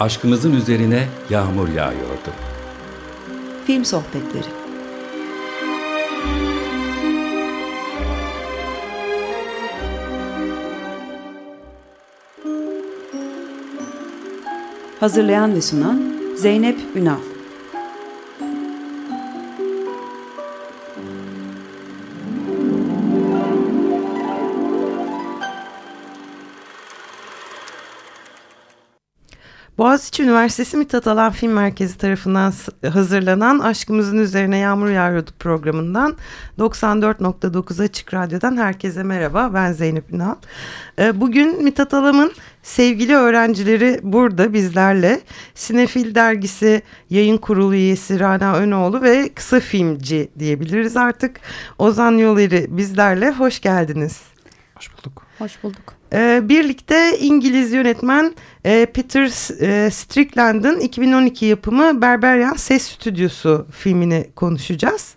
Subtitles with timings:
[0.00, 2.32] aşkımızın üzerine yağmur yağıyordu.
[3.66, 4.48] Film Sohbetleri
[15.00, 16.02] Hazırlayan ve sunan
[16.36, 17.37] Zeynep Ünal
[29.98, 32.52] Boğaziçi Üniversitesi Mithat Alan Film Merkezi tarafından
[32.92, 36.16] hazırlanan Aşkımızın Üzerine Yağmur Yağıyordu programından
[36.58, 39.50] 94.9 Açık Radyo'dan herkese merhaba.
[39.54, 40.34] Ben Zeynep Ünal.
[40.98, 45.20] Ee, bugün Mithat Alam'ın sevgili öğrencileri burada bizlerle.
[45.54, 51.40] Sinefil Dergisi yayın kurulu üyesi Rana Önoğlu ve kısa filmci diyebiliriz artık.
[51.78, 53.30] Ozan Yoleri bizlerle.
[53.30, 54.22] Hoş geldiniz.
[54.76, 55.22] Hoş bulduk.
[55.38, 55.97] Hoş bulduk.
[56.12, 59.24] Ee, birlikte İngiliz yönetmen e, Peter
[59.60, 65.14] e, Strickland'ın 2012 yapımı Berberian Ses Stüdyosu filmini konuşacağız.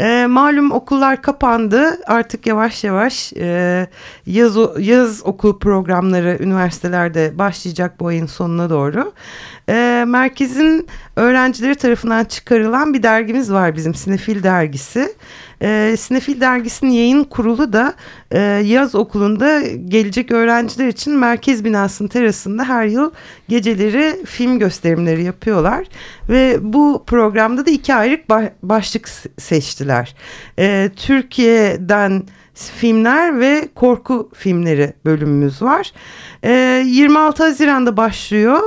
[0.00, 3.86] E, malum okullar kapandı artık yavaş yavaş e,
[4.26, 9.12] yaz, yaz okul programları üniversitelerde başlayacak bu ayın sonuna doğru.
[9.68, 15.14] E, merkezin öğrencileri tarafından çıkarılan bir dergimiz var bizim Sinefil dergisi.
[15.62, 17.94] E, Sinefil dergisinin yayın kurulu da
[18.30, 23.10] e, yaz okulunda gelecek öğrenciler için merkez binasının terasında her yıl
[23.48, 25.86] geceleri film gösterimleri yapıyorlar.
[26.28, 28.20] Ve bu programda da iki ayrı
[28.62, 30.14] başlık seçtiler.
[30.58, 32.22] E, Türkiye'den
[32.56, 35.92] filmler ve korku filmleri bölümümüz var.
[36.42, 38.60] E, ee, 26 Haziran'da başlıyor.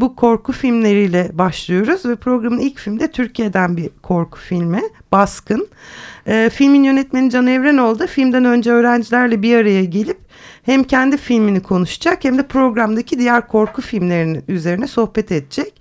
[0.00, 4.82] Bu korku filmleriyle başlıyoruz ve programın ilk filmi de Türkiye'den bir korku filmi
[5.12, 5.68] Baskın.
[6.52, 10.18] Filmin yönetmeni Can Evrenoğlu da filmden önce öğrencilerle bir araya gelip
[10.62, 15.80] hem kendi filmini konuşacak hem de programdaki diğer korku filmlerinin üzerine sohbet edecek.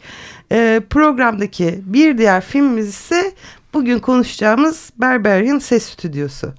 [0.51, 3.31] E, programdaki bir diğer filmimiz ise
[3.73, 6.53] bugün konuşacağımız Berberian Ses Stüdyosu.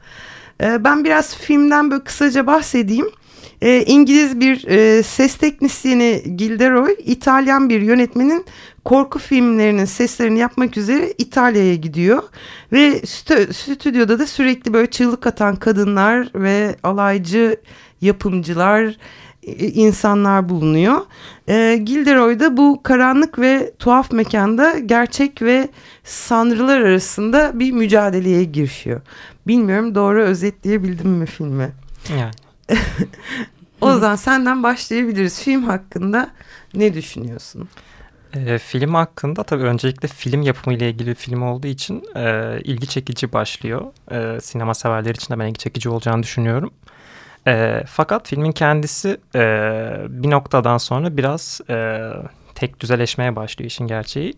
[0.62, 3.10] E, ben biraz filmden böyle kısaca bahsedeyim.
[3.62, 8.44] E, İngiliz bir e, ses teknisyeni Gilderoy, İtalyan bir yönetmenin
[8.84, 12.22] korku filmlerinin seslerini yapmak üzere İtalya'ya gidiyor.
[12.72, 17.56] Ve stü stüdyoda da sürekli böyle çığlık atan kadınlar ve alaycı
[18.00, 18.97] yapımcılar,
[19.43, 21.00] e, insanlar bulunuyor.
[21.49, 25.69] E, Gilderoy da bu karanlık ve tuhaf mekanda gerçek ve
[26.05, 29.01] sanrılar arasında bir mücadeleye girişiyor.
[29.47, 31.72] Bilmiyorum doğru özetleyebildim mi filmi?
[32.19, 32.34] Yani.
[33.81, 35.43] o zaman senden başlayabiliriz.
[35.43, 36.31] Film hakkında
[36.75, 37.69] ne düşünüyorsun?
[38.34, 42.87] E, film hakkında tabii öncelikle film yapımı ile ilgili bir film olduğu için e, ilgi
[42.87, 43.83] çekici başlıyor.
[44.11, 46.71] E, sinema severler için de ben ilgi çekici olacağını düşünüyorum.
[47.47, 49.41] E, fakat filmin kendisi e,
[50.09, 52.00] bir noktadan sonra biraz e,
[52.55, 54.34] tek düzeleşmeye başlıyor işin gerçeği.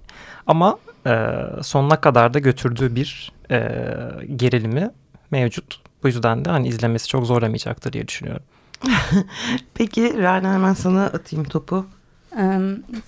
[0.47, 1.29] Ama e,
[1.63, 3.69] sonuna kadar da götürdüğü bir e,
[4.37, 4.91] gerilimi
[5.31, 5.81] mevcut.
[6.03, 8.43] Bu yüzden de hani izlemesi çok zorlamayacaktır diye düşünüyorum.
[9.75, 11.87] Peki Rana hemen sana atayım topu.
[12.37, 12.43] E,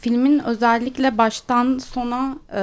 [0.01, 2.63] filmin özellikle baştan sona e,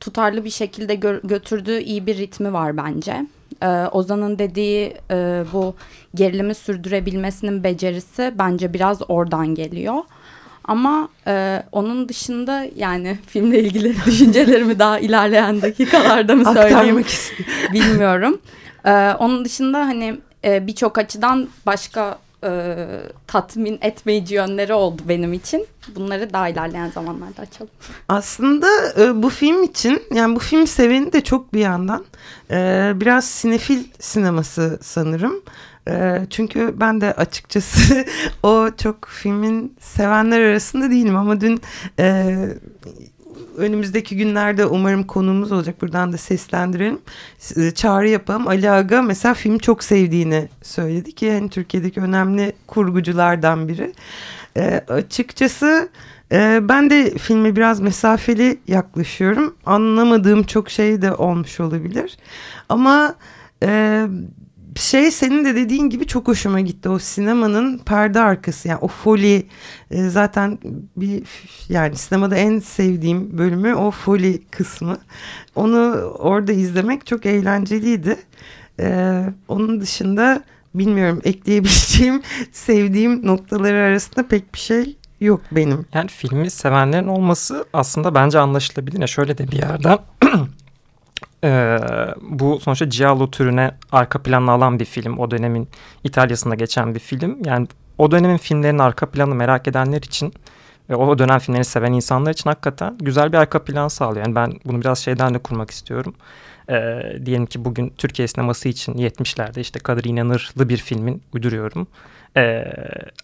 [0.00, 3.26] tutarlı bir şekilde gö götürdüğü iyi bir ritmi var bence.
[3.62, 5.74] E, Ozan'ın dediği e, bu
[6.14, 10.02] gerilimi sürdürebilmesinin becerisi bence biraz oradan geliyor.
[10.64, 17.04] Ama e, onun dışında yani filmle ilgili düşüncelerimi daha ilerleyen dakikalarda mı söyleyeyim
[17.72, 18.40] bilmiyorum.
[18.84, 22.86] E, onun dışında hani e, birçok açıdan başka e,
[23.26, 25.66] tatmin etmeyici yönleri oldu benim için.
[25.96, 27.70] Bunları daha ilerleyen zamanlarda açalım.
[28.08, 32.04] Aslında e, bu film için yani bu film seveni de çok bir yandan
[32.50, 35.42] e, biraz sinefil sineması sanırım.
[35.88, 38.04] E, çünkü ben de açıkçası
[38.42, 41.60] o çok filmin sevenler arasında değilim ama dün
[41.98, 42.36] e,
[43.56, 45.82] önümüzdeki günlerde umarım konuğumuz olacak.
[45.82, 46.98] Buradan da seslendirelim.
[47.74, 48.48] Çağrı yapalım.
[48.48, 53.92] Ali Aga mesela film çok sevdiğini söyledi ki yani Türkiye'deki önemli kurguculardan biri.
[54.56, 55.88] E, açıkçası
[56.32, 59.56] e, ben de filme biraz mesafeli yaklaşıyorum.
[59.66, 62.16] Anlamadığım çok şey de olmuş olabilir.
[62.68, 63.14] Ama
[63.62, 64.06] e,
[64.80, 69.46] şey senin de dediğin gibi çok hoşuma gitti o sinemanın perde arkası yani o foli
[69.90, 70.58] e, zaten
[70.96, 71.22] bir
[71.68, 74.98] yani sinemada en sevdiğim bölümü o foli kısmı
[75.54, 75.78] onu
[76.18, 78.16] orada izlemek çok eğlenceliydi
[78.80, 82.22] e, onun dışında bilmiyorum ekleyebileceğim
[82.52, 85.86] sevdiğim noktaları arasında pek bir şey yok benim.
[85.94, 89.00] Yani filmi sevenlerin olması aslında bence anlaşılabilir.
[89.00, 89.98] Ya şöyle de bir yerden
[91.44, 91.78] Ee,
[92.20, 95.18] bu sonuçta Giallo türüne arka planla alan bir film.
[95.18, 95.68] O dönemin
[96.04, 97.38] İtalya'sında geçen bir film.
[97.44, 97.66] Yani
[97.98, 100.34] o dönemin filmlerinin arka planı merak edenler için
[100.90, 104.26] ve o dönem filmlerini seven insanlar için hakikaten güzel bir arka plan sağlıyor.
[104.26, 106.14] Yani ben bunu biraz şeyden de kurmak istiyorum.
[106.68, 111.86] E, diyelim ki bugün Türkiye sineması için 70'lerde işte Kadir İnanırlı bir filmin uyduruyorum.
[112.36, 112.64] E,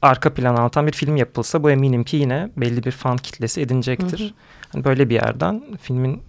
[0.03, 4.21] arka plan anlatan bir film yapılsa bu eminim ki yine belli bir fan kitlesi edinecektir.
[4.21, 4.31] Hı hı.
[4.73, 6.23] Hani böyle bir yerden filmin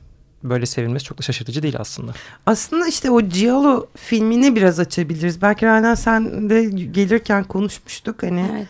[0.44, 2.12] böyle sevilmesi çok da şaşırtıcı değil aslında.
[2.46, 5.42] Aslında işte o Giallo filmini biraz açabiliriz.
[5.42, 8.46] Belki Rana sen de gelirken konuşmuştuk hani.
[8.52, 8.68] Evet.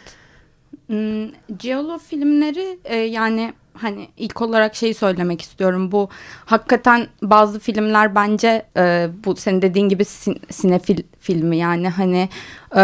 [0.87, 5.91] Hmm, Giallo filmleri e, yani hani ilk olarak şeyi söylemek istiyorum.
[5.91, 6.09] Bu
[6.45, 12.29] hakikaten bazı filmler bence e, bu senin dediğin gibi sin sinefil filmi yani hani
[12.75, 12.81] e,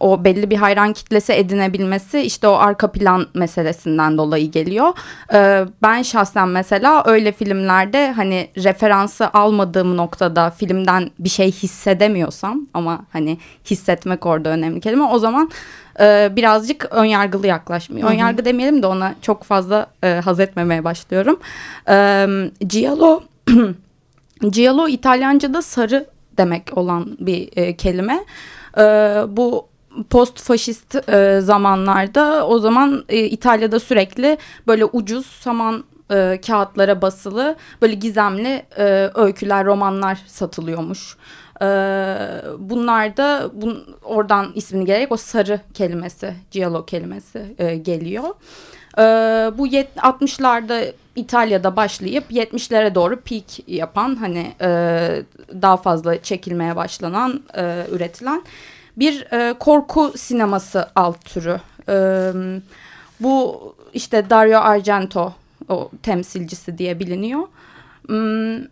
[0.00, 4.92] o belli bir hayran kitlesi edinebilmesi işte o arka plan meselesinden dolayı geliyor.
[5.34, 13.00] E, ben şahsen mesela öyle filmlerde hani referansı almadığım noktada filmden bir şey hissedemiyorsam ama
[13.12, 13.38] hani
[13.70, 15.50] hissetmek orada önemli kelime o zaman
[16.00, 18.10] e, birazcık önyargılı yaklaşmıyor.
[18.10, 21.40] Önyargı demeyelim de ona çok fazla e, haz etmemeye başlıyorum.
[21.88, 22.26] E,
[22.60, 23.22] Giallo
[24.50, 26.06] Giallo İtalyanca'da sarı
[26.36, 28.24] demek olan bir e, kelime.
[28.78, 28.82] E,
[29.28, 29.68] bu
[30.10, 37.56] post faşist e, zamanlarda o zaman e, İtalya'da sürekli böyle ucuz saman e, kağıtlara basılı
[37.82, 41.16] böyle gizemli e, öyküler, romanlar satılıyormuş.
[41.62, 41.66] E,
[42.58, 48.24] bunlar da bun, oradan ismini gelerek o sarı kelimesi, giallo kelimesi e, geliyor.
[49.58, 54.68] Bu 60'larda İtalya'da başlayıp 70'lere doğru peak yapan hani e,
[55.62, 58.42] daha fazla çekilmeye başlanan, e, üretilen
[58.96, 61.60] bir e, korku sineması alt türü.
[61.88, 62.32] E,
[63.20, 63.60] bu
[63.94, 65.32] işte Dario Argento
[65.68, 67.42] o temsilcisi diye biliniyor.
[68.06, 68.64] Hmm,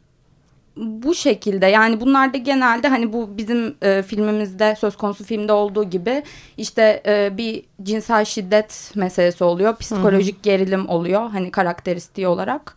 [0.81, 5.85] bu şekilde yani bunlar da genelde hani bu bizim e, filmimizde söz konusu filmde olduğu
[5.85, 6.23] gibi
[6.57, 9.77] işte e, bir cinsel şiddet meselesi oluyor.
[9.77, 10.43] Psikolojik Hı-hı.
[10.43, 12.77] gerilim oluyor hani karakteristiği olarak.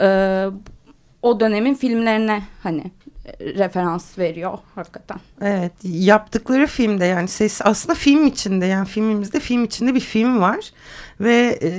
[0.00, 0.46] E,
[1.22, 2.84] o dönemin filmlerine hani
[3.40, 5.18] referans veriyor hakikaten.
[5.40, 10.72] Evet yaptıkları filmde yani ses aslında film içinde yani filmimizde film içinde bir film var
[11.20, 11.70] ve e,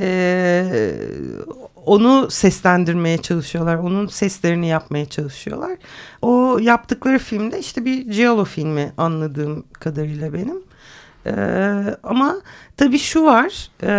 [1.88, 5.78] onu seslendirmeye çalışıyorlar onun seslerini yapmaya çalışıyorlar.
[6.22, 10.64] O yaptıkları filmde işte bir Giallo filmi anladığım kadarıyla benim.
[11.26, 12.36] Ee, ama
[12.78, 13.90] tabii şu var e,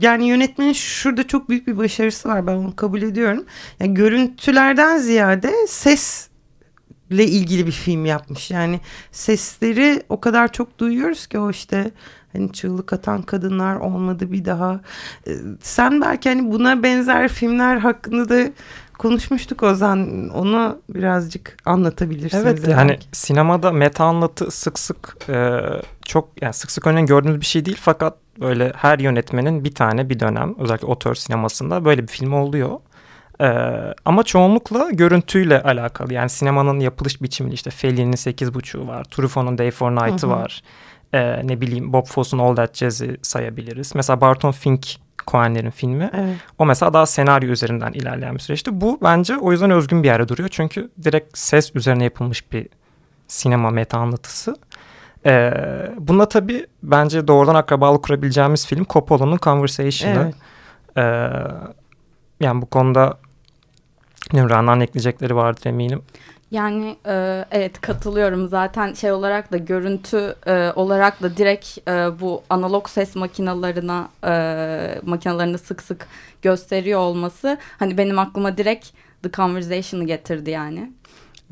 [0.00, 3.44] yani yönetmenin şurada çok büyük bir başarısı var ben onu kabul ediyorum.
[3.80, 6.28] Yani görüntülerden ziyade ses
[7.10, 8.50] ile ilgili bir film yapmış.
[8.50, 8.80] Yani
[9.12, 11.90] sesleri o kadar çok duyuyoruz ki o işte
[12.36, 14.80] hani çığlık atan kadınlar olmadı bir daha.
[15.28, 18.50] Ee, sen belki hani buna benzer filmler hakkında da
[18.98, 20.28] konuşmuştuk Ozan.
[20.28, 22.44] Onu birazcık anlatabilirsiniz.
[22.44, 23.06] Evet yani belki.
[23.12, 25.60] sinemada meta anlatı sık sık e,
[26.04, 30.08] çok yani sık sık örneğin gördüğümüz bir şey değil fakat böyle her yönetmenin bir tane
[30.08, 32.78] bir dönem özellikle otör sinemasında böyle bir film oluyor.
[33.40, 33.46] Ee,
[34.04, 36.14] ama çoğunlukla görüntüyle alakalı.
[36.14, 39.04] Yani sinemanın yapılış biçimi işte Fellini'nin 8.5'u var.
[39.04, 40.62] Truffaut'un Day for Night'ı var.
[41.12, 43.94] Ee, ne bileyim Bob Fosse'un All That Jazz'i sayabiliriz.
[43.94, 44.86] Mesela Barton Fink
[45.26, 46.10] Coen'lerin filmi.
[46.14, 46.36] Evet.
[46.58, 48.80] O mesela daha senaryo üzerinden ilerleyen bir süreçti.
[48.80, 50.48] Bu bence o yüzden özgün bir yerde duruyor.
[50.52, 52.68] Çünkü direkt ses üzerine yapılmış bir
[53.28, 54.56] sinema meta anlatısı.
[55.26, 55.52] Ee,
[55.98, 60.22] bunda tabii bence doğrudan akrabalık kurabileceğimiz film Coppola'nın Conversation'ı.
[60.22, 60.34] Evet.
[60.96, 61.30] Ee,
[62.40, 63.18] yani bu konuda
[64.34, 66.02] Ümran'dan ekleyecekleri vardır eminim.
[66.50, 72.42] Yani e, evet katılıyorum zaten şey olarak da görüntü e, olarak da direkt e, bu
[72.50, 76.06] analog ses makinalarına e, makinalarını sık sık
[76.42, 78.88] gösteriyor olması hani benim aklıma direkt
[79.22, 80.92] The Conversation'ı getirdi yani.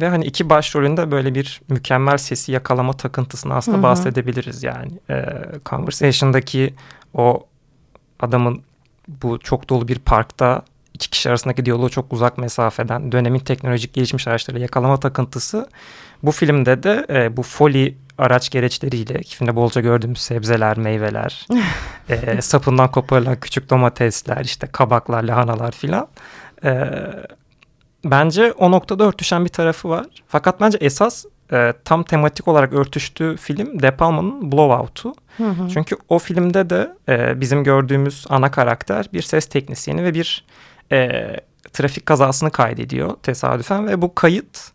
[0.01, 3.83] Ve hani iki başrolünde böyle bir mükemmel sesi yakalama takıntısını aslında Hı-hı.
[3.83, 4.93] bahsedebiliriz yani.
[5.11, 5.25] E,
[5.67, 6.75] Conversation'daki
[7.15, 7.47] o
[8.21, 8.63] adamın
[9.09, 10.63] bu çok dolu bir parkta
[10.95, 15.69] iki kişi arasındaki diyaloğu çok uzak mesafeden dönemin teknolojik gelişmiş araçları yakalama takıntısı
[16.23, 21.47] bu filmde de e, bu foli araç gereçleriyle filmde bolca gördüğümüz sebzeler, meyveler,
[22.09, 26.09] e, sapından koparılan küçük domatesler, işte kabaklar, lahanalar filan.
[26.65, 26.91] E,
[28.05, 30.07] bence o noktada örtüşen bir tarafı var.
[30.29, 35.15] Fakat bence esas e, tam tematik olarak örtüştüğü film De Palma'nın Blowout'u.
[35.73, 40.45] Çünkü o filmde de e, bizim gördüğümüz ana karakter bir ses teknisyeni ve bir
[40.95, 41.37] e,
[41.73, 44.73] trafik kazasını kaydediyor tesadüfen ve bu kayıt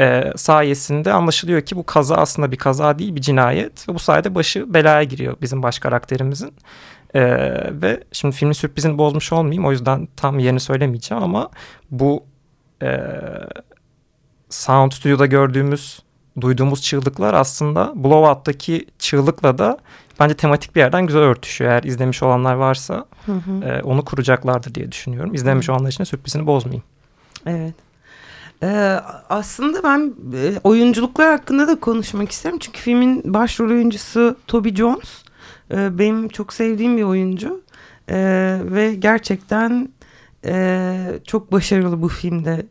[0.00, 4.34] e, sayesinde anlaşılıyor ki bu kaza aslında bir kaza değil bir cinayet ve bu sayede
[4.34, 6.54] başı belaya giriyor bizim baş karakterimizin.
[7.14, 7.22] E,
[7.82, 11.50] ve şimdi filmin sürprizini bozmuş olmayayım o yüzden tam yerini söylemeyeceğim ama
[11.90, 12.24] bu
[12.82, 13.00] e,
[14.50, 16.02] Sound Studio'da gördüğümüz
[16.40, 19.78] duyduğumuz çığlıklar aslında Blowout'taki çığlıkla da
[20.20, 21.70] bence tematik bir yerden güzel örtüşüyor.
[21.70, 23.64] Eğer izlemiş olanlar varsa hı hı.
[23.64, 25.34] E, onu kuracaklardır diye düşünüyorum.
[25.34, 25.72] İzlemiş hı.
[25.72, 26.84] olanlar için sürprizini bozmayayım.
[27.46, 27.74] Evet.
[28.62, 32.58] Ee, aslında ben e, oyunculuklar hakkında da konuşmak isterim.
[32.58, 35.22] Çünkü filmin başrol oyuncusu Toby Jones.
[35.70, 37.62] E, benim çok sevdiğim bir oyuncu.
[38.08, 38.16] E,
[38.62, 39.88] ve gerçekten
[40.44, 42.66] e, çok başarılı bu filmde.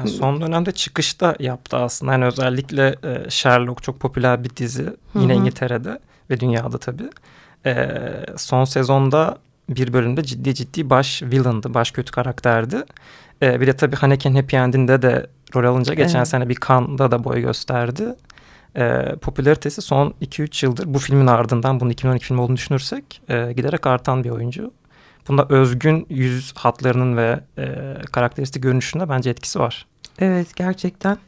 [0.00, 2.12] Yani son dönemde çıkışta yaptı aslında.
[2.12, 4.96] Yani özellikle e, Sherlock çok popüler bir dizi.
[5.14, 5.40] Yine Hı-hı.
[5.40, 5.98] İngiltere'de
[6.30, 7.10] ve dünyada tabii.
[7.66, 7.88] E,
[8.36, 9.38] son sezonda
[9.68, 12.84] bir bölümde ciddi ciddi baş villain'dı, baş kötü karakterdi.
[13.42, 16.28] E, bir de tabii Haneken Happy End'inde de rol alınca geçen evet.
[16.28, 18.14] sene bir Cannes'da da boy gösterdi.
[18.76, 23.86] E, popülaritesi son 2-3 yıldır bu filmin ardından bunun 2012 filmi olduğunu düşünürsek e, giderek
[23.86, 24.72] artan bir oyuncu.
[25.30, 29.86] Bunda özgün yüz hatlarının ve e, karakteristik görünüşünde bence etkisi var.
[30.18, 31.18] Evet gerçekten.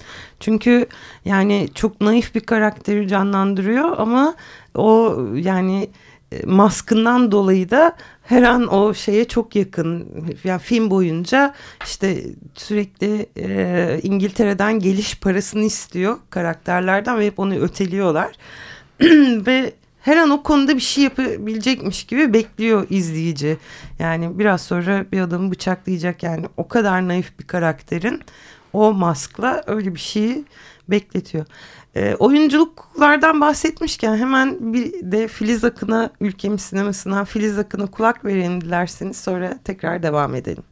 [0.40, 0.86] Çünkü
[1.24, 4.34] yani çok naif bir karakteri canlandırıyor ama
[4.74, 5.90] o yani
[6.32, 10.08] e, maskından dolayı da her an o şeye çok yakın.
[10.44, 11.54] Yani film boyunca
[11.84, 18.32] işte sürekli e, İngiltere'den geliş parasını istiyor karakterlerden ve hep onu öteliyorlar.
[19.46, 23.58] ve her an o konuda bir şey yapabilecekmiş gibi bekliyor izleyici.
[23.98, 28.20] Yani biraz sonra bir adamı bıçaklayacak yani o kadar naif bir karakterin
[28.72, 30.44] o maskla öyle bir şeyi
[30.88, 31.46] bekletiyor.
[31.94, 39.16] E, oyunculuklardan bahsetmişken hemen bir de Filiz Akın'a ülkemiz sinemasından Filiz Akın'a kulak verelim dilerseniz
[39.16, 40.62] sonra tekrar devam edelim.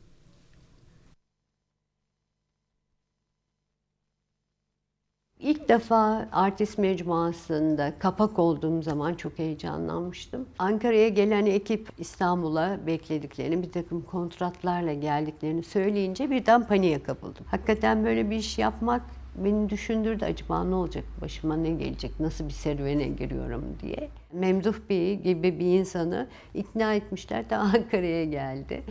[5.42, 10.48] İlk defa artist mecmuasında kapak olduğum zaman çok heyecanlanmıştım.
[10.58, 17.44] Ankara'ya gelen ekip İstanbul'a beklediklerini, bir takım kontratlarla geldiklerini söyleyince birden paniğe kapıldım.
[17.50, 19.02] Hakikaten böyle bir iş yapmak
[19.36, 24.08] beni düşündürdü acaba ne olacak başıma ne gelecek nasıl bir serüvene giriyorum diye.
[24.32, 28.82] Memduh Bey gibi bir insanı ikna etmişler de Ankara'ya geldi.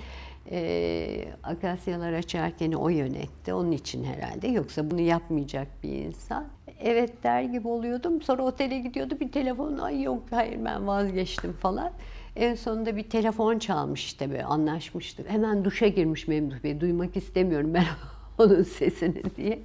[0.51, 3.53] Ee, akasyalar açarken o yönetti.
[3.53, 4.48] Onun için herhalde.
[4.48, 6.46] Yoksa bunu yapmayacak bir insan.
[6.79, 8.22] Evet der gibi oluyordum.
[8.22, 9.17] Sonra otele gidiyordu.
[9.19, 11.91] Bir telefon ay yok hayır ben vazgeçtim falan.
[12.36, 15.29] En sonunda bir telefon çalmış işte böyle anlaşmıştık.
[15.29, 16.81] Hemen duşa girmiş Memduh Bey.
[16.81, 17.86] Duymak istemiyorum ben
[18.38, 19.60] onun sesini diye.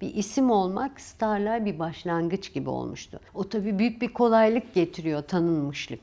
[0.00, 3.20] Bir isim olmak starlar bir başlangıç gibi olmuştu.
[3.34, 6.00] O tabii büyük bir kolaylık getiriyor tanınmışlık.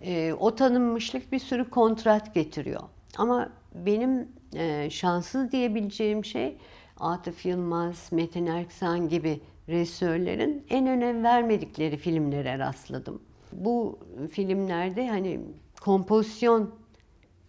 [0.00, 2.80] Ee, o tanınmışlık bir sürü kontrat getiriyor.
[3.16, 6.56] Ama benim e, şanssız diyebileceğim şey
[7.00, 13.22] Atıf Yılmaz, Metin Erksan gibi rejisörlerin en önem vermedikleri filmlere rastladım.
[13.52, 13.98] Bu
[14.32, 15.40] filmlerde hani
[15.80, 16.74] kompozisyon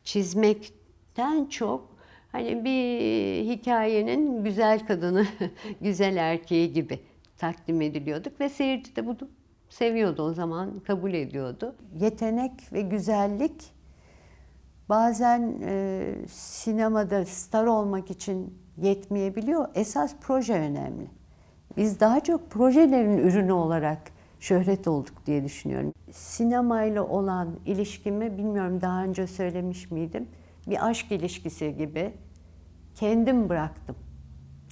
[0.04, 1.92] çizmekten çok
[2.32, 3.00] Hani bir
[3.50, 5.26] hikayenin güzel kadını,
[5.82, 7.00] güzel erkeği gibi
[7.38, 9.18] takdim ediliyorduk ve seyirci de bunu
[9.70, 11.76] seviyordu o zaman, kabul ediyordu.
[12.00, 13.54] Yetenek ve güzellik
[14.92, 19.68] bazen e, sinemada star olmak için yetmeyebiliyor.
[19.76, 21.08] Esas proje önemli.
[21.78, 24.02] Biz daha çok projelerin ürünü olarak
[24.40, 25.94] şöhret olduk diye düşünüyorum.
[26.12, 30.28] Sinemayla olan ilişkimi bilmiyorum daha önce söylemiş miydim?
[30.68, 32.14] bir aşk ilişkisi gibi
[32.96, 33.96] kendim bıraktım.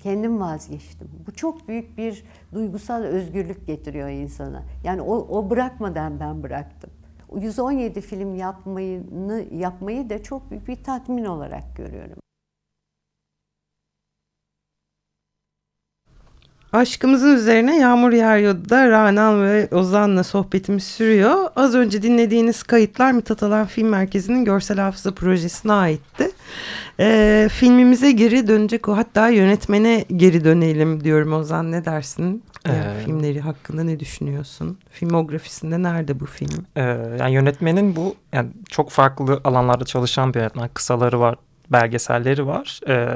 [0.03, 1.09] Kendim vazgeçtim.
[1.27, 2.23] Bu çok büyük bir
[2.53, 4.63] duygusal özgürlük getiriyor insana.
[4.83, 6.89] Yani o, o bırakmadan ben bıraktım.
[7.29, 9.03] O 117 film yapmayı,
[9.51, 12.19] yapmayı da çok büyük bir tatmin olarak görüyorum.
[16.73, 21.49] Aşkımızın üzerine Yağmur Yağıyor'da da Ranan ve Ozan'la sohbetimiz sürüyor.
[21.55, 26.31] Az önce dinlediğiniz kayıtlar Mithat Alan Film Merkezi'nin görsel hafıza projesine aitti.
[26.99, 32.43] Ee, filmimize geri dönecek o hatta yönetmene geri dönelim diyorum Ozan ne dersin?
[32.65, 34.77] Ee, ee, filmleri hakkında ne düşünüyorsun?
[34.91, 36.65] Filmografisinde nerede bu film?
[36.75, 36.81] E,
[37.19, 40.69] yani yönetmenin bu yani çok farklı alanlarda çalışan bir yönetmen.
[40.73, 41.35] Kısaları var,
[41.69, 42.79] belgeselleri var.
[42.87, 43.07] E,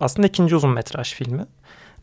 [0.00, 1.46] aslında ikinci uzun metraj filmi.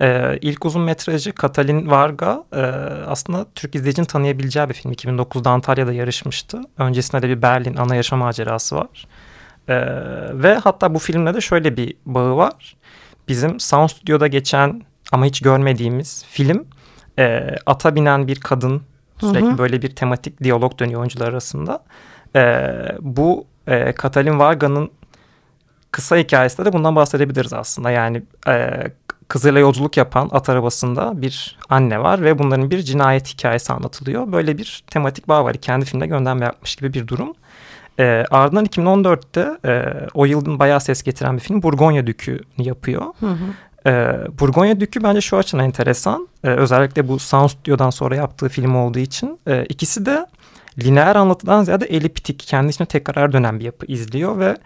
[0.02, 2.62] Ee, ilk uzun metrajı Katalin Varga e,
[3.08, 4.92] aslında Türk izleyicinin tanıyabileceği bir film.
[4.92, 6.62] 2009'da Antalya'da yarışmıştı.
[6.78, 9.08] Öncesinde de bir Berlin ana yaşam macerası var.
[9.70, 9.76] Ee,
[10.34, 12.76] ve hatta bu filmle de şöyle bir bağı var.
[13.28, 16.66] Bizim Sound Studio'da geçen ama hiç görmediğimiz film
[17.20, 18.82] e, ata binen bir kadın
[19.20, 19.58] sürekli hı hı.
[19.58, 21.84] böyle bir tematik diyalog dönüyor oyuncular arasında.
[22.36, 24.92] E, bu e, Katalin Varga'nın
[25.92, 27.92] kısa hikayesinde de bundan bahsedebiliriz aslında.
[27.92, 28.84] Yani e,
[29.28, 34.32] kızıyla yolculuk yapan at arabasında bir anne var ve bunların bir cinayet hikayesi anlatılıyor.
[34.32, 35.54] Böyle bir tematik bağ var.
[35.54, 37.34] Kendi filmde gönderme yapmış gibi bir durum.
[38.00, 43.02] E, ardından 2014'te e, o yılın bayağı ses getiren bir film Burgonya Dükü'nü yapıyor.
[43.20, 43.90] Hı hı.
[43.90, 46.28] E, Burgonya Dükü bence şu açıdan enteresan.
[46.44, 49.40] E, özellikle bu Sound Studio'dan sonra yaptığı film olduğu için.
[49.48, 50.26] E, ikisi de
[50.84, 54.58] lineer anlatıdan ziyade eliptik, kendi içine tekrar dönen bir yapı izliyor ve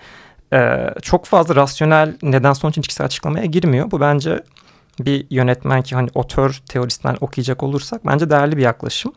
[0.54, 3.92] e, çok fazla rasyonel neden sonuç ilişkisi açıklamaya girmiyor.
[3.92, 4.44] Bu bence
[5.00, 9.14] bir yönetmen ki hani otör teorisinden okuyacak olursak bence değerli bir yaklaşım.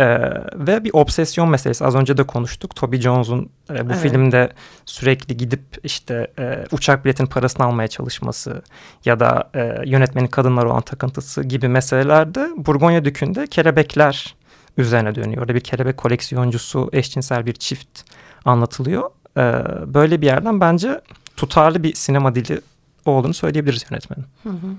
[0.00, 0.18] Ee,
[0.54, 2.76] ve bir obsesyon meselesi az önce de konuştuk.
[2.76, 4.02] Toby Jones'un e, bu evet.
[4.02, 4.52] filmde
[4.86, 8.62] sürekli gidip işte e, uçak biletinin parasını almaya çalışması
[9.04, 14.34] ya da e, yönetmenin kadınlara olan takıntısı gibi meselelerde Burgonya Dükü'nde kelebekler
[14.76, 15.42] üzerine dönüyor.
[15.42, 18.02] Orada bir kelebek koleksiyoncusu, eşcinsel bir çift
[18.44, 19.10] anlatılıyor.
[19.36, 21.00] Ee, böyle bir yerden bence
[21.36, 22.60] tutarlı bir sinema dili
[23.04, 24.24] olduğunu söyleyebiliriz yönetmenin.
[24.42, 24.74] Hı hı.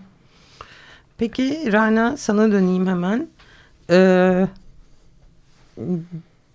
[1.17, 3.27] Peki Rana sana döneyim hemen.
[3.89, 4.47] Ee,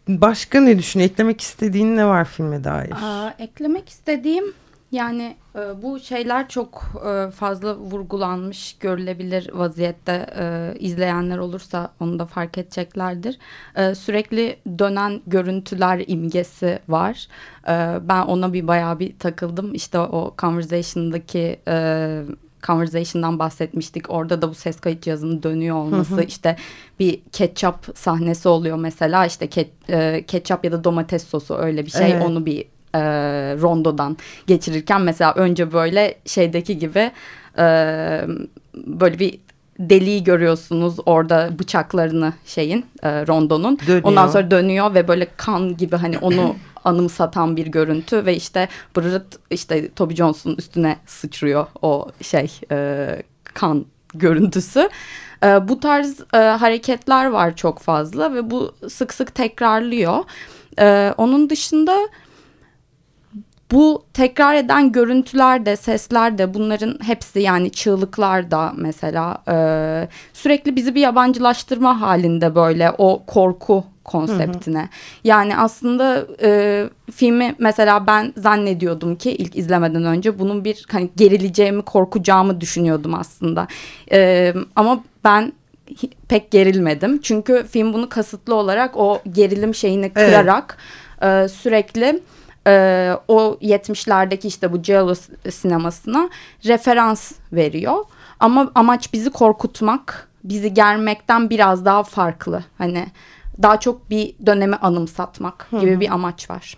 [0.09, 1.01] başka ne düşün?
[1.01, 2.93] Eklemek istediğin ne var filme dair?
[3.03, 4.45] Aa, eklemek istediğim
[4.93, 12.27] yani e, bu şeyler çok e, fazla vurgulanmış görülebilir vaziyette e, izleyenler olursa onu da
[12.27, 13.39] fark edeceklerdir.
[13.77, 17.29] E, sürekli dönen görüntüler imgesi var.
[17.69, 19.75] E, ben ona bir bayağı bir takıldım.
[19.75, 22.23] İşte o conversation'daki e,
[22.67, 24.11] Conversation'dan bahsetmiştik.
[24.11, 26.13] Orada da bu ses kayıt cihazının dönüyor olması.
[26.15, 26.25] Hı hı.
[26.25, 26.57] işte
[26.99, 29.27] bir ketçap sahnesi oluyor mesela.
[29.27, 32.13] İşte ke, e, ketçap ya da domates sosu öyle bir şey.
[32.13, 32.23] Evet.
[32.27, 33.01] Onu bir e,
[33.61, 37.11] rondodan geçirirken mesela önce böyle şeydeki gibi
[37.59, 37.65] e,
[38.75, 39.39] böyle bir
[39.79, 43.79] deliği görüyorsunuz orada bıçaklarını şeyin e, rondonun.
[43.87, 44.05] Dönüyor.
[44.05, 49.39] Ondan sonra dönüyor ve böyle kan gibi hani onu anımsatan bir görüntü ve işte Bırırt
[49.51, 53.09] işte Toby Jones'un üstüne sıçrıyor o şey e,
[53.55, 54.89] kan görüntüsü.
[55.45, 60.25] E, bu tarz e, hareketler var çok fazla ve bu sık sık tekrarlıyor.
[60.79, 61.99] E, onun dışında
[63.73, 69.55] bu tekrar eden görüntüler de sesler de bunların hepsi yani çığlıklar da mesela e,
[70.33, 74.79] sürekli bizi bir yabancılaştırma halinde böyle o korku konseptine.
[74.79, 74.89] Hı hı.
[75.25, 81.83] Yani aslında e, filmi mesela ben zannediyordum ki ilk izlemeden önce bunun bir hani gerileceğimi,
[81.83, 83.67] korkacağımı düşünüyordum aslında.
[84.13, 85.53] E, ama ben
[86.29, 87.21] pek gerilmedim.
[87.23, 90.77] Çünkü film bunu kasıtlı olarak o gerilim şeyini kırarak
[91.21, 91.45] evet.
[91.45, 92.21] e, sürekli
[92.67, 95.15] e, o 70'lerdeki işte bu Giallo
[95.51, 96.31] sinemasına
[96.65, 98.05] referans veriyor.
[98.41, 102.65] Ama amaç bizi korkutmak, bizi germekten biraz daha farklı.
[102.79, 103.07] Hani
[103.63, 106.77] daha çok bir dönemi anımsatmak gibi Hı bir amaç var.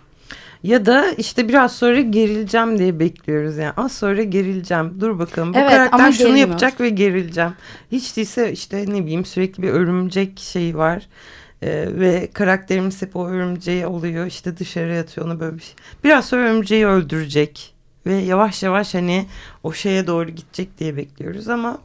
[0.63, 3.73] Ya da işte biraz sonra gerileceğim diye bekliyoruz yani.
[3.77, 4.97] Az sonra gerileceğim.
[4.99, 6.47] Dur bakalım bu evet, karakter şunu gerilmiyor.
[6.47, 7.53] yapacak ve gerileceğim.
[7.91, 11.07] Hiç değilse işte ne bileyim sürekli bir örümcek şeyi var.
[11.65, 14.25] Ee, ve karakterimiz hep o örümceği oluyor.
[14.25, 15.75] işte dışarı atıyor onu böyle bir şey.
[16.03, 17.75] Biraz sonra örümceği öldürecek.
[18.05, 19.25] Ve yavaş yavaş hani
[19.63, 21.77] o şeye doğru gidecek diye bekliyoruz ama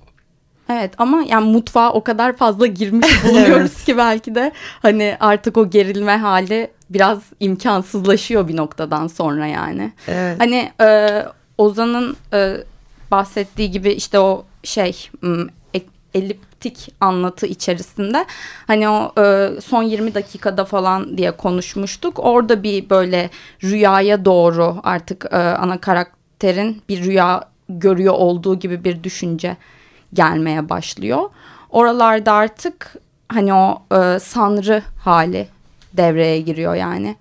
[0.72, 3.84] Evet ama yani mutfağa o kadar fazla girmiş bulunuyoruz evet.
[3.84, 9.92] ki belki de hani artık o gerilme hali biraz imkansızlaşıyor bir noktadan sonra yani.
[10.08, 10.40] Evet.
[10.40, 11.22] Hani e,
[11.58, 12.56] Ozan'ın e,
[13.10, 15.10] bahsettiği gibi işte o şey
[16.60, 18.26] eliptik anlatı içerisinde
[18.66, 22.18] hani o e, son 20 dakikada falan diye konuşmuştuk.
[22.18, 23.30] Orada bir böyle
[23.64, 29.56] rüyaya doğru artık e, ana karakterin bir rüya görüyor olduğu gibi bir düşünce
[30.14, 31.30] gelmeye başlıyor.
[31.70, 32.94] Oralarda artık
[33.28, 35.48] hani o e, sanrı hali
[35.92, 37.16] devreye giriyor yani.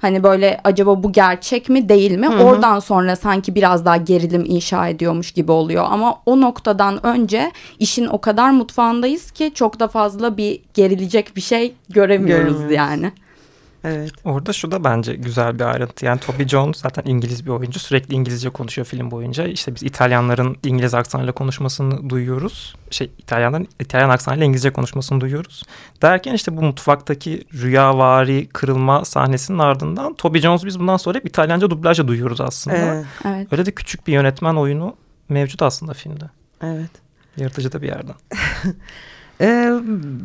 [0.00, 2.26] Hani böyle acaba bu gerçek mi değil mi?
[2.26, 2.44] Hı hı.
[2.44, 5.84] Oradan sonra sanki biraz daha gerilim inşa ediyormuş gibi oluyor.
[5.90, 11.40] Ama o noktadan önce işin o kadar mutfağındayız ki çok da fazla bir gerilecek bir
[11.40, 13.12] şey göremiyoruz yani.
[13.88, 14.12] Evet.
[14.24, 16.06] Orada şu da bence güzel bir ayrıntı.
[16.06, 17.78] Yani Toby Jones zaten İngiliz bir oyuncu.
[17.78, 19.46] Sürekli İngilizce konuşuyor film boyunca.
[19.46, 22.76] İşte biz İtalyanların İngiliz aksanıyla konuşmasını duyuyoruz.
[22.90, 25.62] Şey İtalyanların İtalyan aksanıyla İngilizce konuşmasını duyuyoruz.
[26.02, 31.70] Derken işte bu mutfaktaki rüyavari kırılma sahnesinin ardından Toby Jones biz bundan sonra hep İtalyanca
[31.70, 32.76] dublajla duyuyoruz aslında.
[32.76, 33.06] Evet.
[33.24, 33.52] evet.
[33.52, 34.96] Öyle de küçük bir yönetmen oyunu
[35.28, 36.24] mevcut aslında filmde.
[36.62, 36.90] Evet.
[37.36, 38.14] Yaratıcı da bir yerden.
[39.40, 39.72] ee,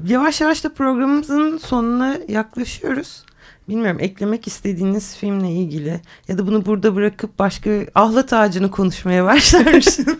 [0.07, 3.23] yavaş yavaş da programımızın sonuna yaklaşıyoruz.
[3.69, 9.73] Bilmiyorum eklemek istediğiniz filmle ilgili ya da bunu burada bırakıp başka ahlat ağacını konuşmaya başlar
[9.73, 10.17] mısın?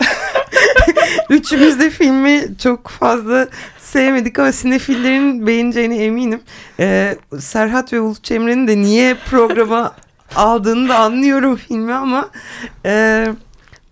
[1.30, 3.48] Üçümüz de filmi çok fazla
[3.80, 6.42] sevmedik ama sinefillerin beğeneceğine eminim.
[6.80, 9.96] Ee, Serhat ve Uluç Emre'nin de niye programa
[10.36, 12.30] aldığını da anlıyorum filmi ama
[12.86, 13.28] e,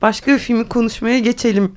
[0.01, 1.75] başka bir filmi konuşmaya geçelim.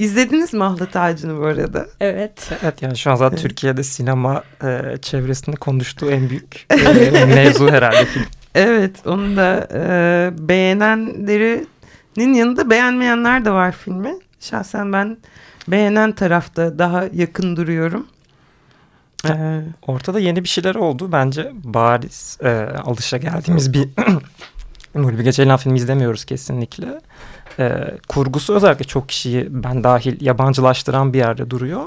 [0.00, 1.86] İzlediniz mi Ahlat Ağacı'nı bu arada?
[2.00, 2.50] Evet.
[2.62, 8.04] Evet yani şu an zaten Türkiye'de sinema e, çevresinde konuştuğu en büyük e, mevzu herhalde
[8.04, 8.26] film.
[8.54, 14.14] Evet onu da e, beğenenlerinin yanında beğenmeyenler de var filmi.
[14.40, 15.16] Şahsen ben
[15.68, 18.06] beğenen tarafta daha yakın duruyorum.
[19.28, 21.12] Ee, Ortada yeni bir şeyler oldu.
[21.12, 22.48] Bence bariz e,
[22.84, 23.88] alışa geldiğimiz bir
[24.94, 27.00] Nuri Bilge Ceylan filmi izlemiyoruz kesinlikle.
[27.58, 31.82] E, kurgusu özellikle çok kişiyi ben dahil yabancılaştıran bir yerde duruyor.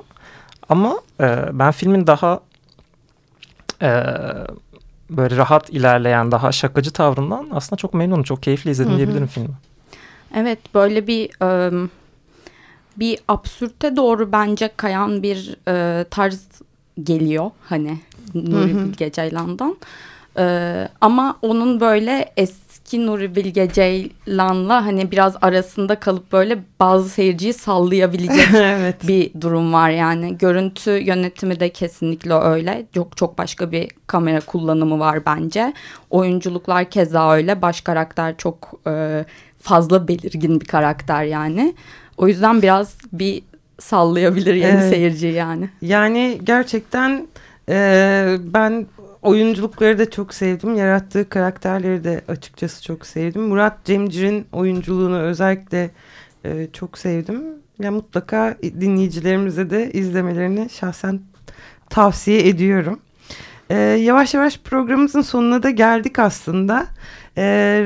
[0.69, 2.39] Ama e, ben filmin daha
[3.81, 4.03] e,
[5.09, 8.23] böyle rahat ilerleyen, daha şakacı tavrından aslında çok memnunum.
[8.23, 8.97] Çok keyifli izledim Hı hı.
[8.97, 9.53] diyebilirim filmi.
[10.35, 11.71] Evet böyle bir e,
[12.97, 16.47] bir absürte doğru bence kayan bir e, tarz
[17.03, 17.99] geliyor hani
[18.33, 18.75] Nuri.
[18.75, 19.77] Bilge Ceylan'dan.
[20.37, 22.33] E, ama onun böyle
[22.83, 29.07] eski Nuri Bilge Ceylan'la hani biraz arasında kalıp böyle bazı seyirciyi sallayabilecek evet.
[29.07, 30.37] bir durum var yani.
[30.37, 32.85] Görüntü yönetimi de kesinlikle öyle.
[32.93, 35.73] Çok çok başka bir kamera kullanımı var bence.
[36.09, 37.61] Oyunculuklar keza öyle.
[37.61, 39.25] Baş karakter çok e,
[39.61, 41.75] fazla belirgin bir karakter yani.
[42.17, 43.43] O yüzden biraz bir
[43.79, 44.89] sallayabilir yeni Evet.
[44.89, 45.69] seyirci yani.
[45.81, 47.27] Yani gerçekten
[47.69, 48.85] e, ben
[49.23, 50.75] oyunculukları da çok sevdim.
[50.75, 53.41] Yarattığı karakterleri de açıkçası çok sevdim.
[53.41, 55.89] Murat Cemcir'in oyunculuğunu özellikle
[56.45, 57.43] e, çok sevdim.
[57.79, 61.19] Ya mutlaka dinleyicilerimize de izlemelerini şahsen
[61.89, 62.99] tavsiye ediyorum.
[63.69, 66.87] E, yavaş yavaş programımızın sonuna da geldik aslında.
[67.37, 67.43] E,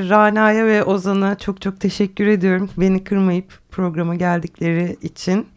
[0.10, 2.69] Rana'ya ve Ozan'a çok çok teşekkür ediyorum.
[2.78, 5.47] Beni kırmayıp programa geldikleri için.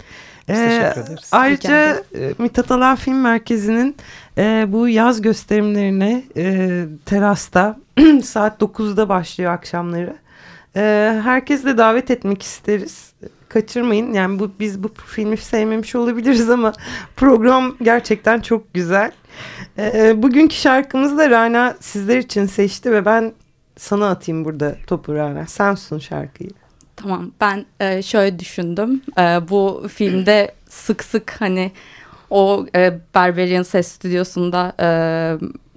[0.51, 1.29] Biz E, teşekkür ederiz.
[1.33, 3.97] Ayrıca e, Mithat Alan Film Merkezi'nin
[4.39, 7.77] e, bu yaz gösterimlerine e, terasta
[8.25, 10.17] saat 9'da başlıyor akşamları.
[10.77, 10.81] E,
[11.25, 13.13] herkesi de davet etmek isteriz.
[13.49, 14.13] Kaçırmayın.
[14.13, 16.73] Yani bu biz bu filmi sevmemiş olabiliriz ama
[17.17, 19.13] program gerçekten çok güzel.
[19.79, 23.33] E, bugünkü şarkımızı da Rana sizler için seçti ve ben
[23.77, 25.47] sana atayım burada topu Rana.
[25.47, 26.51] Sen sun şarkıyı.
[27.03, 29.03] Tamam ben e, şöyle düşündüm.
[29.19, 31.73] E, bu filmde sık sık hani
[32.31, 34.89] o e, Berberian Ses Stüdyosu'nda e,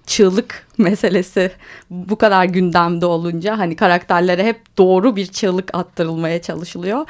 [0.05, 1.51] çığlık meselesi
[1.89, 7.05] bu kadar gündemde olunca hani karakterlere hep doğru bir çığlık attırılmaya çalışılıyor.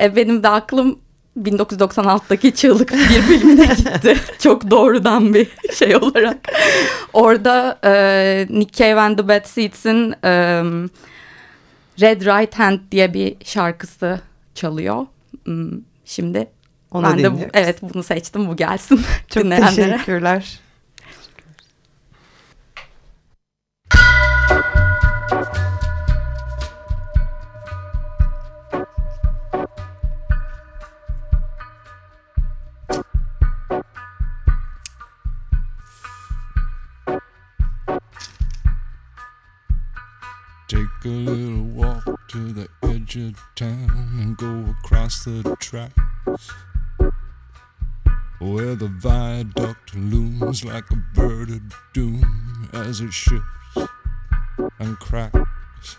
[0.00, 0.98] E, benim de aklım
[1.38, 4.16] 1996'daki Çığlık bir filmine gitti.
[4.38, 6.38] Çok doğrudan bir şey olarak.
[7.12, 10.62] Orada e, Nick Cave and the Bad Seeds'in e,
[12.00, 14.20] Red Right Hand diye bir şarkısı
[14.54, 15.06] çalıyor.
[15.44, 15.70] Hmm,
[16.04, 16.48] Şimdi
[16.90, 20.60] Onu ben de bu, evet bunu seçtim bu gelsin Çok teşekkürler.
[24.48, 24.80] Take
[42.30, 43.90] to the edge of town
[44.20, 46.52] and go across the tracks
[48.38, 51.60] where the viaduct looms like a bird of
[51.92, 53.78] doom as it shifts
[54.78, 55.96] and cracks.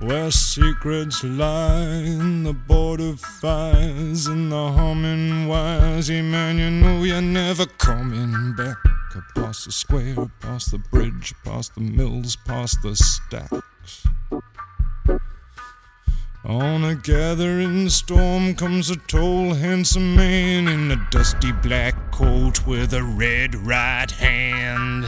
[0.00, 6.10] Where secrets lie in the border fires and the humming wires.
[6.10, 8.76] Yeah, man, you know you're never coming back.
[9.16, 14.06] Across the square, past the bridge, past the mills, past the stacks.
[16.48, 22.94] On a gathering storm comes a tall, handsome man in a dusty black coat with
[22.94, 25.04] a red right hand.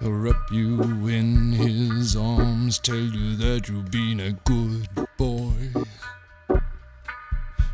[0.00, 5.52] He'll wrap you in his arms, tell you that you've been a good boy.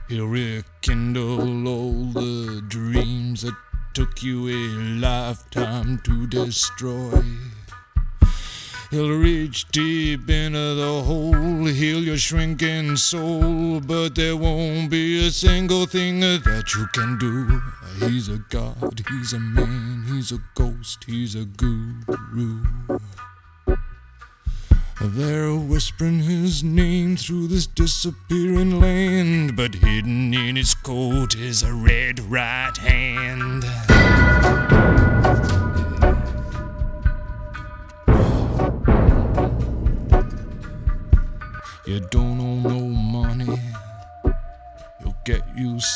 [0.08, 3.54] He'll rekindle all the dreams that
[3.96, 4.48] took you
[5.36, 7.22] a lifetime to destroy.
[8.90, 15.30] He'll reach deep into the hole, heal your shrinking soul, but there won't be a
[15.30, 17.60] single thing that you can do.
[17.98, 22.64] He's a god, he's a man, he's a ghost, he's a guru.
[25.00, 31.72] They're whispering his name through this disappearing land, but hidden in his coat is a
[31.72, 33.64] red right hand.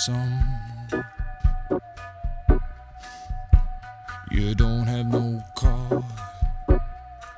[0.01, 0.33] Some.
[4.31, 6.03] You don't have no car,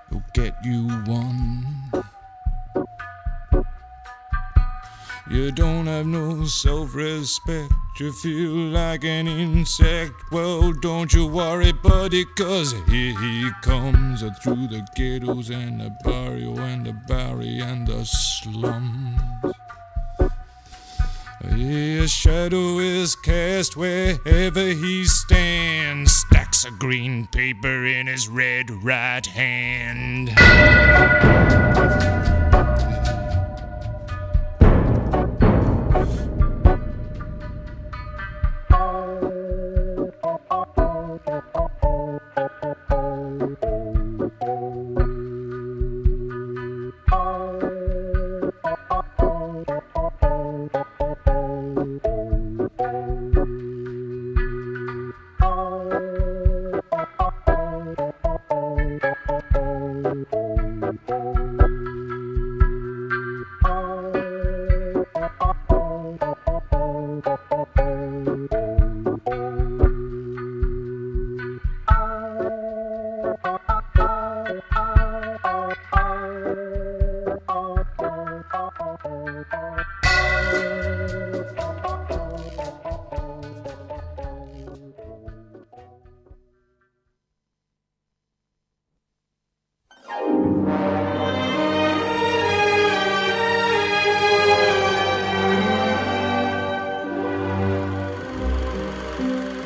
[0.08, 1.90] he'll get you one.
[5.28, 10.12] You don't have no self respect, you feel like an insect?
[10.30, 15.90] Well, don't you worry, buddy, cause here he comes uh, through the ghettos and the
[16.04, 19.51] barrio and the barry and the slums.
[21.56, 29.24] His shadow is cast wherever he stands, stacks of green paper in his red right
[29.26, 30.30] hand.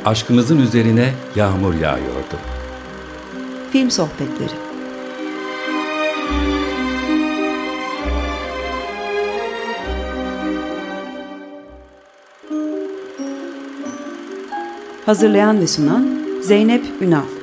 [0.06, 2.36] Aşkımızın üzerine yağmur yağıyordu.
[3.72, 4.65] Film Sohbetleri
[15.06, 16.06] Hazırlayan ve sunan
[16.42, 17.35] Zeynep Ünal